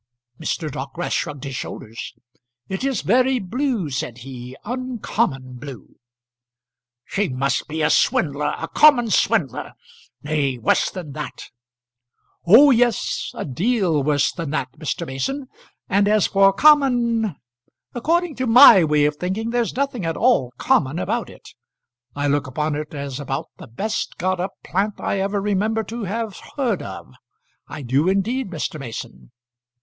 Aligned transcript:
Mr. 0.39 0.71
Dockwrath 0.71 1.13
shrugged 1.13 1.43
his 1.43 1.55
shoulders. 1.55 2.15
"It 2.67 2.83
is 2.83 3.03
very 3.03 3.37
blue," 3.37 3.91
said 3.91 4.17
he, 4.17 4.55
"uncommon 4.65 5.57
blue." 5.59 5.97
"She 7.05 7.29
must 7.29 7.67
be 7.67 7.83
a 7.83 7.91
swindler; 7.91 8.55
a 8.57 8.67
common 8.67 9.11
swindler. 9.11 9.73
Nay, 10.23 10.57
worse 10.57 10.89
than 10.89 11.11
that." 11.11 11.51
"Oh, 12.47 12.71
yes, 12.71 13.29
a 13.35 13.45
deal 13.45 14.01
worse 14.01 14.31
than 14.31 14.49
that, 14.49 14.71
Mr. 14.79 15.05
Mason. 15.05 15.47
And 15.87 16.07
as 16.07 16.25
for 16.25 16.51
common; 16.51 17.35
according 17.93 18.35
to 18.37 18.47
my 18.47 18.83
way 18.83 19.05
of 19.05 19.17
thinking 19.17 19.51
there's 19.51 19.75
nothing 19.75 20.03
at 20.03 20.17
all 20.17 20.51
common 20.57 20.97
about 20.97 21.29
it. 21.29 21.49
I 22.15 22.25
look 22.25 22.47
upon 22.47 22.73
it 22.73 22.95
as 22.95 23.19
about 23.19 23.49
the 23.57 23.67
best 23.67 24.17
got 24.17 24.39
up 24.39 24.53
plant 24.63 24.95
I 24.99 25.19
ever 25.19 25.39
remember 25.39 25.83
to 25.83 26.05
have 26.05 26.39
heard 26.57 26.81
of. 26.81 27.13
I 27.67 27.83
do, 27.83 28.09
indeed, 28.09 28.49
Mr. 28.49 28.79
Mason." 28.79 29.29